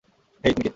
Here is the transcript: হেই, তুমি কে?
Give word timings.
হেই, 0.43 0.53
তুমি 0.53 0.63
কে? 0.63 0.69